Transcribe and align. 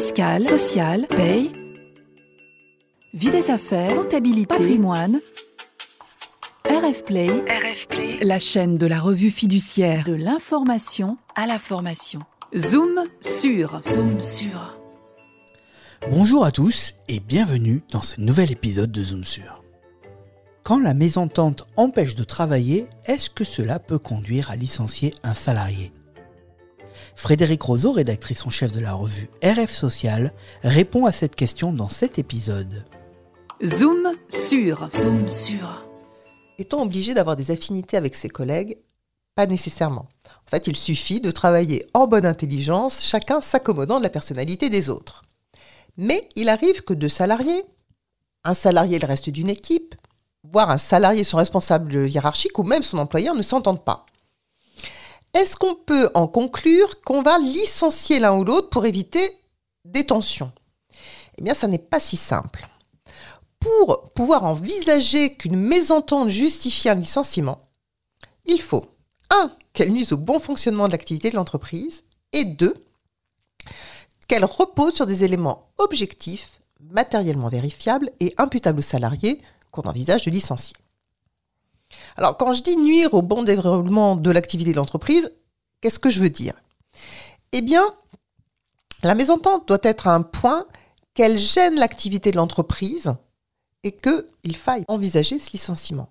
fiscale, 0.00 0.42
sociale, 0.42 1.06
paye, 1.08 1.52
vie 3.12 3.28
des 3.28 3.50
affaires, 3.50 3.94
comptabilité, 3.94 4.46
patrimoine. 4.46 5.20
RF 6.64 7.04
Play, 7.04 7.28
la 8.22 8.38
chaîne 8.38 8.78
de 8.78 8.86
la 8.86 8.98
revue 8.98 9.30
fiduciaire 9.30 10.04
de 10.04 10.14
l'information 10.14 11.18
à 11.34 11.46
la 11.46 11.58
formation. 11.58 12.20
Zoom 12.56 13.04
sur, 13.20 13.82
zoom 13.82 14.22
sur. 14.22 14.78
Bonjour 16.10 16.46
à 16.46 16.50
tous 16.50 16.94
et 17.08 17.20
bienvenue 17.20 17.82
dans 17.92 18.00
ce 18.00 18.22
nouvel 18.22 18.50
épisode 18.52 18.90
de 18.90 19.02
Zoom 19.02 19.24
sur. 19.24 19.62
Quand 20.62 20.78
la 20.78 20.94
mésentente 20.94 21.66
empêche 21.76 22.14
de 22.14 22.24
travailler, 22.24 22.86
est-ce 23.04 23.28
que 23.28 23.44
cela 23.44 23.78
peut 23.78 23.98
conduire 23.98 24.50
à 24.50 24.56
licencier 24.56 25.14
un 25.22 25.34
salarié? 25.34 25.92
Frédéric 27.20 27.62
Roseau, 27.62 27.92
rédactrice 27.92 28.46
en 28.46 28.50
chef 28.50 28.72
de 28.72 28.80
la 28.80 28.94
revue 28.94 29.28
RF 29.44 29.70
Social, 29.70 30.32
répond 30.62 31.04
à 31.04 31.12
cette 31.12 31.36
question 31.36 31.70
dans 31.70 31.86
cet 31.86 32.18
épisode. 32.18 32.86
Zoom 33.62 34.12
sur, 34.30 34.88
zoom 34.90 35.28
sur. 35.28 35.84
Est-on 36.58 36.80
obligé 36.80 37.12
d'avoir 37.12 37.36
des 37.36 37.50
affinités 37.50 37.98
avec 37.98 38.14
ses 38.14 38.30
collègues? 38.30 38.78
Pas 39.34 39.44
nécessairement. 39.44 40.08
En 40.46 40.50
fait, 40.50 40.66
il 40.66 40.76
suffit 40.76 41.20
de 41.20 41.30
travailler 41.30 41.86
en 41.92 42.06
bonne 42.06 42.24
intelligence, 42.24 43.02
chacun 43.02 43.42
s'accommodant 43.42 43.98
de 43.98 44.04
la 44.04 44.08
personnalité 44.08 44.70
des 44.70 44.88
autres. 44.88 45.22
Mais 45.98 46.26
il 46.36 46.48
arrive 46.48 46.84
que 46.84 46.94
deux 46.94 47.10
salariés, 47.10 47.64
un 48.44 48.54
salarié 48.54 48.96
et 48.96 48.98
le 48.98 49.06
reste 49.06 49.28
d'une 49.28 49.50
équipe, 49.50 49.94
voire 50.42 50.70
un 50.70 50.78
salarié, 50.78 51.22
son 51.22 51.36
responsable 51.36 52.08
hiérarchique 52.08 52.58
ou 52.58 52.62
même 52.62 52.82
son 52.82 52.96
employeur 52.96 53.34
ne 53.34 53.42
s'entendent 53.42 53.84
pas. 53.84 54.06
Est-ce 55.34 55.56
qu'on 55.56 55.74
peut 55.74 56.10
en 56.14 56.26
conclure 56.26 57.00
qu'on 57.02 57.22
va 57.22 57.38
licencier 57.38 58.18
l'un 58.18 58.36
ou 58.36 58.44
l'autre 58.44 58.70
pour 58.70 58.86
éviter 58.86 59.38
des 59.84 60.04
tensions? 60.04 60.52
Eh 61.38 61.42
bien, 61.42 61.54
ça 61.54 61.68
n'est 61.68 61.78
pas 61.78 62.00
si 62.00 62.16
simple. 62.16 62.68
Pour 63.60 64.10
pouvoir 64.12 64.44
envisager 64.44 65.34
qu'une 65.34 65.56
mésentente 65.56 66.28
justifie 66.28 66.88
un 66.88 66.94
licenciement, 66.94 67.68
il 68.44 68.60
faut 68.60 68.86
1. 69.30 69.52
qu'elle 69.72 69.92
nuise 69.92 70.12
au 70.12 70.16
bon 70.16 70.38
fonctionnement 70.38 70.86
de 70.86 70.92
l'activité 70.92 71.30
de 71.30 71.36
l'entreprise 71.36 72.02
et 72.32 72.44
2. 72.44 72.74
qu'elle 74.26 74.44
repose 74.44 74.94
sur 74.94 75.06
des 75.06 75.24
éléments 75.24 75.72
objectifs, 75.78 76.60
matériellement 76.80 77.48
vérifiables 77.48 78.10
et 78.20 78.32
imputables 78.38 78.78
aux 78.78 78.82
salariés 78.82 79.40
qu'on 79.70 79.82
envisage 79.82 80.24
de 80.24 80.30
licencier. 80.30 80.76
Alors, 82.16 82.36
quand 82.36 82.52
je 82.52 82.62
dis 82.62 82.76
nuire 82.76 83.14
au 83.14 83.22
bon 83.22 83.42
déroulement 83.42 84.16
de 84.16 84.30
l'activité 84.30 84.72
de 84.72 84.76
l'entreprise, 84.76 85.32
qu'est-ce 85.80 85.98
que 85.98 86.10
je 86.10 86.22
veux 86.22 86.30
dire? 86.30 86.54
Eh 87.52 87.62
bien, 87.62 87.94
la 89.02 89.14
mésentente 89.14 89.66
doit 89.68 89.78
être 89.82 90.06
à 90.06 90.14
un 90.14 90.22
point 90.22 90.66
qu'elle 91.14 91.38
gêne 91.38 91.76
l'activité 91.76 92.30
de 92.30 92.36
l'entreprise 92.36 93.14
et 93.82 93.92
qu'il 93.92 94.56
faille 94.56 94.84
envisager 94.88 95.38
ce 95.38 95.50
licenciement. 95.52 96.10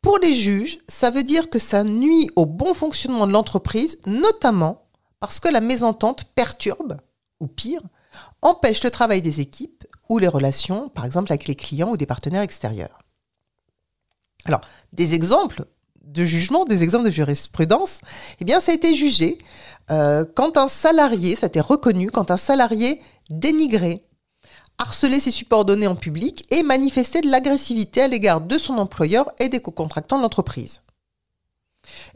Pour 0.00 0.18
les 0.18 0.34
juges, 0.34 0.78
ça 0.88 1.10
veut 1.10 1.22
dire 1.22 1.48
que 1.48 1.58
ça 1.58 1.84
nuit 1.84 2.28
au 2.34 2.46
bon 2.46 2.74
fonctionnement 2.74 3.26
de 3.26 3.32
l'entreprise, 3.32 4.00
notamment 4.06 4.82
parce 5.20 5.38
que 5.38 5.48
la 5.48 5.60
mésentente 5.60 6.24
perturbe, 6.34 6.96
ou 7.38 7.46
pire, 7.46 7.82
empêche 8.40 8.82
le 8.82 8.90
travail 8.90 9.22
des 9.22 9.40
équipes 9.40 9.84
ou 10.08 10.18
les 10.18 10.28
relations, 10.28 10.88
par 10.88 11.04
exemple 11.04 11.30
avec 11.30 11.46
les 11.46 11.54
clients 11.54 11.92
ou 11.92 11.96
des 11.96 12.06
partenaires 12.06 12.42
extérieurs. 12.42 13.01
Alors, 14.44 14.60
des 14.92 15.14
exemples 15.14 15.64
de 16.04 16.24
jugement, 16.24 16.64
des 16.64 16.82
exemples 16.82 17.06
de 17.06 17.10
jurisprudence, 17.10 18.00
eh 18.40 18.44
bien, 18.44 18.60
ça 18.60 18.72
a 18.72 18.74
été 18.74 18.94
jugé 18.94 19.38
euh, 19.90 20.24
quand 20.34 20.56
un 20.56 20.68
salarié, 20.68 21.36
ça 21.36 21.46
a 21.46 21.48
été 21.48 21.60
reconnu, 21.60 22.10
quand 22.10 22.30
un 22.30 22.36
salarié 22.36 23.00
dénigrait, 23.30 24.04
harcelait 24.78 25.20
ses 25.20 25.30
subordonnés 25.30 25.86
en 25.86 25.94
public 25.94 26.46
et 26.50 26.62
manifestait 26.62 27.20
de 27.20 27.30
l'agressivité 27.30 28.02
à 28.02 28.08
l'égard 28.08 28.40
de 28.40 28.58
son 28.58 28.78
employeur 28.78 29.30
et 29.38 29.48
des 29.48 29.60
co-contractants 29.60 30.18
de 30.18 30.22
l'entreprise. 30.22 30.82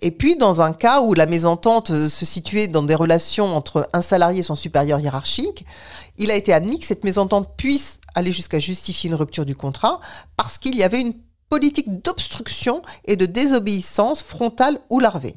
Et 0.01 0.11
puis, 0.11 0.37
dans 0.37 0.61
un 0.61 0.73
cas 0.73 1.01
où 1.01 1.15
la 1.15 1.27
mésentente 1.27 1.91
euh, 1.91 2.09
se 2.09 2.25
situait 2.25 2.69
dans 2.69 2.83
des 2.83 2.95
relations 2.95 3.57
entre 3.57 3.89
un 3.93 4.01
salarié 4.01 4.41
et 4.41 4.45
son 4.45 4.55
supérieur 4.55 5.01
hiérarchique, 5.01 5.65
il 6.19 6.31
a 6.31 6.35
été 6.35 6.53
admis 6.53 6.79
que 6.79 6.87
cette 6.87 7.05
mésentente 7.05 7.57
puisse 7.57 8.01
aller 8.15 8.33
jusqu'à 8.33 8.59
justifier 8.59 9.09
une 9.09 9.17
rupture 9.17 9.45
du 9.45 9.57
contrat 9.57 10.01
parce 10.37 10.59
qu'il 10.59 10.77
y 10.77 10.83
avait 10.83 11.01
une 11.01 11.15
politique 11.49 12.03
d'obstruction 12.03 12.83
et 13.05 13.17
de 13.17 13.27
désobéissance 13.27 14.23
frontale 14.23 14.79
ou 14.91 15.01
larvée. 15.01 15.37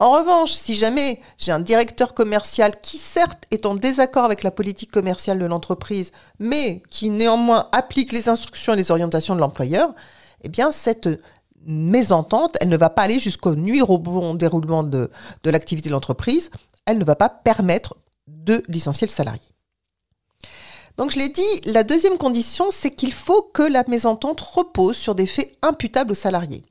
En 0.00 0.12
revanche, 0.12 0.52
si 0.52 0.76
jamais 0.76 1.20
j'ai 1.38 1.50
un 1.50 1.58
directeur 1.58 2.14
commercial 2.14 2.80
qui 2.80 2.98
certes 2.98 3.44
est 3.50 3.66
en 3.66 3.74
désaccord 3.74 4.24
avec 4.24 4.44
la 4.44 4.52
politique 4.52 4.92
commerciale 4.92 5.40
de 5.40 5.46
l'entreprise, 5.46 6.12
mais 6.38 6.82
qui 6.88 7.10
néanmoins 7.10 7.68
applique 7.72 8.12
les 8.12 8.28
instructions 8.28 8.74
et 8.74 8.76
les 8.76 8.92
orientations 8.92 9.34
de 9.34 9.40
l'employeur, 9.40 9.92
eh 10.42 10.48
bien 10.48 10.70
cette 10.70 11.08
mésentente, 11.66 12.56
elle 12.60 12.68
ne 12.68 12.76
va 12.76 12.90
pas 12.90 13.02
aller 13.02 13.18
jusqu'au 13.18 13.56
nuire 13.56 13.90
au 13.90 13.98
bon 13.98 14.34
déroulement 14.34 14.84
de, 14.84 15.10
de 15.42 15.50
l'activité 15.50 15.88
de 15.88 15.94
l'entreprise, 15.94 16.50
elle 16.86 16.98
ne 16.98 17.04
va 17.04 17.16
pas 17.16 17.28
permettre 17.28 17.96
de 18.28 18.62
licencier 18.68 19.06
le 19.06 19.12
salarié. 19.12 19.42
Donc 20.98 21.12
je 21.12 21.18
l'ai 21.18 21.28
dit, 21.28 21.60
la 21.64 21.84
deuxième 21.84 22.18
condition, 22.18 22.72
c'est 22.72 22.90
qu'il 22.90 23.12
faut 23.12 23.42
que 23.42 23.62
la 23.62 23.84
mésentente 23.86 24.40
repose 24.40 24.96
sur 24.96 25.14
des 25.14 25.28
faits 25.28 25.56
imputables 25.62 26.10
aux 26.10 26.16
salariés. 26.16 26.64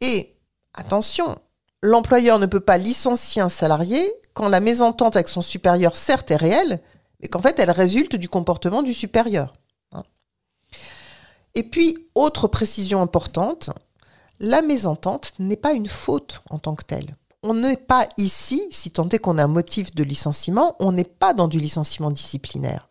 Et 0.00 0.34
attention, 0.72 1.38
l'employeur 1.82 2.38
ne 2.38 2.46
peut 2.46 2.60
pas 2.60 2.78
licencier 2.78 3.42
un 3.42 3.50
salarié 3.50 4.10
quand 4.32 4.48
la 4.48 4.60
mésentente 4.60 5.14
avec 5.14 5.28
son 5.28 5.42
supérieur 5.42 5.94
certes 5.94 6.30
est 6.30 6.36
réelle, 6.36 6.80
mais 7.20 7.28
qu'en 7.28 7.42
fait 7.42 7.58
elle 7.58 7.70
résulte 7.70 8.16
du 8.16 8.30
comportement 8.30 8.82
du 8.82 8.94
supérieur. 8.94 9.52
Hein. 9.92 10.04
Et 11.54 11.64
puis, 11.64 12.08
autre 12.14 12.48
précision 12.48 13.02
importante, 13.02 13.70
la 14.38 14.62
mésentente 14.62 15.34
n'est 15.38 15.58
pas 15.58 15.72
une 15.72 15.88
faute 15.88 16.40
en 16.48 16.58
tant 16.58 16.74
que 16.74 16.84
telle 16.84 17.14
on 17.42 17.54
n'est 17.54 17.76
pas 17.76 18.08
ici, 18.18 18.62
si 18.70 18.90
tant 18.90 19.08
est 19.08 19.18
qu'on 19.18 19.38
a 19.38 19.44
un 19.44 19.48
motif 19.48 19.94
de 19.94 20.02
licenciement, 20.02 20.76
on 20.78 20.92
n'est 20.92 21.04
pas 21.04 21.34
dans 21.34 21.48
du 21.48 21.58
licenciement 21.58 22.10
disciplinaire. 22.10 22.88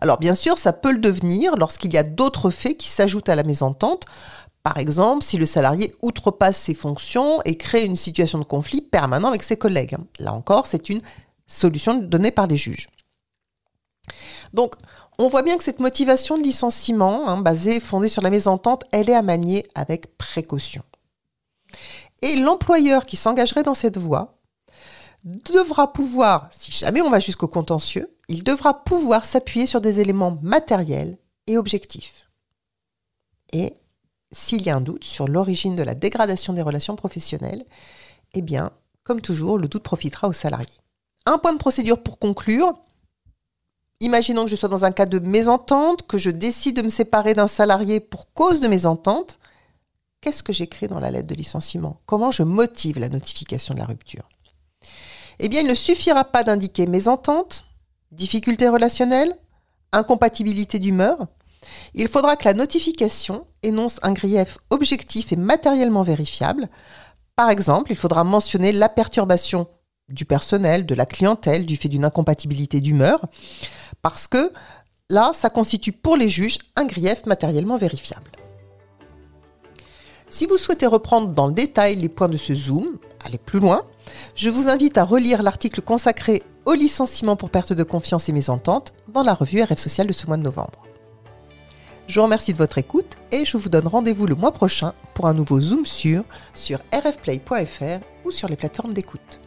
Alors 0.00 0.18
bien 0.18 0.34
sûr, 0.34 0.58
ça 0.58 0.72
peut 0.72 0.92
le 0.92 0.98
devenir 0.98 1.56
lorsqu'il 1.56 1.92
y 1.94 1.98
a 1.98 2.02
d'autres 2.02 2.50
faits 2.50 2.76
qui 2.76 2.88
s'ajoutent 2.88 3.28
à 3.28 3.36
la 3.36 3.44
mésentente. 3.44 4.04
Par 4.62 4.78
exemple, 4.78 5.22
si 5.22 5.38
le 5.38 5.46
salarié 5.46 5.94
outrepasse 6.02 6.56
ses 6.56 6.74
fonctions 6.74 7.40
et 7.44 7.56
crée 7.56 7.84
une 7.84 7.96
situation 7.96 8.38
de 8.38 8.44
conflit 8.44 8.82
permanent 8.82 9.28
avec 9.28 9.44
ses 9.44 9.56
collègues. 9.56 9.96
Là 10.18 10.32
encore, 10.32 10.66
c'est 10.66 10.88
une 10.88 11.00
solution 11.46 11.94
donnée 11.94 12.32
par 12.32 12.48
les 12.48 12.56
juges. 12.56 12.88
Donc, 14.52 14.74
on 15.18 15.28
voit 15.28 15.42
bien 15.42 15.56
que 15.56 15.64
cette 15.64 15.80
motivation 15.80 16.36
de 16.36 16.42
licenciement, 16.42 17.28
hein, 17.28 17.38
basée, 17.38 17.80
fondée 17.80 18.08
sur 18.08 18.22
la 18.22 18.30
mésentente, 18.30 18.84
elle 18.92 19.08
est 19.08 19.14
à 19.14 19.22
manier 19.22 19.66
avec 19.74 20.18
précaution. 20.18 20.82
Et 22.22 22.36
l'employeur 22.36 23.06
qui 23.06 23.16
s'engagerait 23.16 23.62
dans 23.62 23.74
cette 23.74 23.98
voie 23.98 24.38
devra 25.24 25.92
pouvoir, 25.92 26.48
si 26.50 26.72
jamais 26.72 27.02
on 27.02 27.10
va 27.10 27.20
jusqu'au 27.20 27.48
contentieux, 27.48 28.16
il 28.28 28.42
devra 28.42 28.84
pouvoir 28.84 29.24
s'appuyer 29.24 29.66
sur 29.66 29.80
des 29.80 30.00
éléments 30.00 30.38
matériels 30.42 31.16
et 31.46 31.58
objectifs. 31.58 32.28
Et 33.52 33.74
s'il 34.32 34.62
y 34.62 34.70
a 34.70 34.76
un 34.76 34.80
doute 34.80 35.04
sur 35.04 35.28
l'origine 35.28 35.76
de 35.76 35.82
la 35.82 35.94
dégradation 35.94 36.52
des 36.52 36.62
relations 36.62 36.96
professionnelles, 36.96 37.64
eh 38.34 38.42
bien, 38.42 38.72
comme 39.04 39.20
toujours, 39.20 39.58
le 39.58 39.68
doute 39.68 39.82
profitera 39.82 40.28
aux 40.28 40.32
salariés. 40.32 40.80
Un 41.26 41.38
point 41.38 41.52
de 41.52 41.58
procédure 41.58 42.02
pour 42.02 42.18
conclure. 42.18 42.74
Imaginons 44.00 44.44
que 44.44 44.50
je 44.50 44.56
sois 44.56 44.68
dans 44.68 44.84
un 44.84 44.92
cas 44.92 45.06
de 45.06 45.18
mésentente, 45.18 46.06
que 46.06 46.18
je 46.18 46.30
décide 46.30 46.76
de 46.76 46.82
me 46.82 46.88
séparer 46.88 47.34
d'un 47.34 47.48
salarié 47.48 48.00
pour 48.00 48.32
cause 48.32 48.60
de 48.60 48.68
mésentente 48.68 49.38
qu'est-ce 50.26 50.42
que 50.42 50.52
j'écris 50.52 50.88
dans 50.88 50.98
la 50.98 51.12
lettre 51.12 51.28
de 51.28 51.36
licenciement? 51.36 52.00
Comment 52.04 52.32
je 52.32 52.42
motive 52.42 52.98
la 52.98 53.08
notification 53.08 53.74
de 53.74 53.78
la 53.78 53.86
rupture? 53.86 54.28
Eh 55.38 55.48
bien, 55.48 55.60
il 55.60 55.68
ne 55.68 55.74
suffira 55.76 56.24
pas 56.24 56.42
d'indiquer 56.42 56.88
mésentente, 56.88 57.64
difficultés 58.10 58.68
relationnelles, 58.68 59.38
incompatibilité 59.92 60.80
d'humeur. 60.80 61.28
Il 61.94 62.08
faudra 62.08 62.34
que 62.34 62.44
la 62.44 62.54
notification 62.54 63.46
énonce 63.62 64.00
un 64.02 64.12
grief 64.12 64.58
objectif 64.70 65.30
et 65.30 65.36
matériellement 65.36 66.02
vérifiable. 66.02 66.68
Par 67.36 67.48
exemple, 67.48 67.92
il 67.92 67.96
faudra 67.96 68.24
mentionner 68.24 68.72
la 68.72 68.88
perturbation 68.88 69.68
du 70.08 70.24
personnel, 70.24 70.86
de 70.86 70.94
la 70.96 71.06
clientèle, 71.06 71.66
du 71.66 71.76
fait 71.76 71.88
d'une 71.88 72.04
incompatibilité 72.04 72.80
d'humeur, 72.80 73.20
parce 74.02 74.26
que 74.26 74.50
là, 75.08 75.30
ça 75.34 75.50
constitue 75.50 75.92
pour 75.92 76.16
les 76.16 76.30
juges 76.30 76.58
un 76.74 76.84
grief 76.84 77.26
matériellement 77.26 77.78
vérifiable. 77.78 78.32
Si 80.28 80.46
vous 80.46 80.56
souhaitez 80.56 80.86
reprendre 80.86 81.28
dans 81.28 81.46
le 81.46 81.52
détail 81.52 81.96
les 81.96 82.08
points 82.08 82.28
de 82.28 82.36
ce 82.36 82.54
Zoom, 82.54 82.98
aller 83.24 83.38
plus 83.38 83.60
loin, 83.60 83.84
je 84.34 84.50
vous 84.50 84.68
invite 84.68 84.98
à 84.98 85.04
relire 85.04 85.42
l'article 85.42 85.82
consacré 85.82 86.42
au 86.64 86.74
licenciement 86.74 87.36
pour 87.36 87.50
perte 87.50 87.72
de 87.72 87.82
confiance 87.84 88.28
et 88.28 88.32
mésentente 88.32 88.92
dans 89.08 89.22
la 89.22 89.34
revue 89.34 89.62
RF 89.62 89.78
Social 89.78 90.06
de 90.06 90.12
ce 90.12 90.26
mois 90.26 90.36
de 90.36 90.42
novembre. 90.42 90.82
Je 92.08 92.20
vous 92.20 92.24
remercie 92.24 92.52
de 92.52 92.58
votre 92.58 92.78
écoute 92.78 93.16
et 93.32 93.44
je 93.44 93.56
vous 93.56 93.68
donne 93.68 93.88
rendez-vous 93.88 94.26
le 94.26 94.34
mois 94.34 94.52
prochain 94.52 94.94
pour 95.14 95.26
un 95.26 95.34
nouveau 95.34 95.60
Zoom 95.60 95.86
sur 95.86 96.22
sur 96.54 96.78
rfplay.fr 96.92 98.04
ou 98.24 98.30
sur 98.30 98.48
les 98.48 98.56
plateformes 98.56 98.94
d'écoute. 98.94 99.40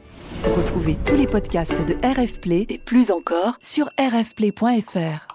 Retrouvez 0.55 0.97
tous 1.05 1.15
les 1.15 1.27
podcasts 1.27 1.85
de 1.85 1.95
RF 2.05 2.39
Play 2.39 2.65
et 2.69 2.77
plus 2.77 3.11
encore 3.11 3.55
sur 3.59 3.89
rfplay.fr. 3.97 5.27